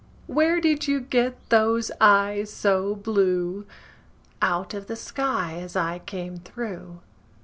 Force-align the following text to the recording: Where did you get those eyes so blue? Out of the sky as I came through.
Where 0.25 0.59
did 0.59 0.87
you 0.87 0.99
get 0.99 1.49
those 1.49 1.91
eyes 2.01 2.51
so 2.51 2.95
blue? 2.95 3.67
Out 4.41 4.73
of 4.73 4.87
the 4.87 4.95
sky 4.95 5.59
as 5.59 5.75
I 5.75 5.99
came 5.99 6.37
through. 6.39 7.01